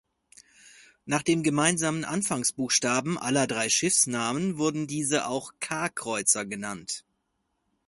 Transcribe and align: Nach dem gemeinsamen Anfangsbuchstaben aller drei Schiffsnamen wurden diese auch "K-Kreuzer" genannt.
Nach 1.05 1.21
dem 1.21 1.43
gemeinsamen 1.43 2.05
Anfangsbuchstaben 2.05 3.19
aller 3.19 3.45
drei 3.45 3.69
Schiffsnamen 3.69 4.57
wurden 4.57 4.87
diese 4.87 5.27
auch 5.27 5.51
"K-Kreuzer" 5.59 6.43
genannt. 6.43 7.03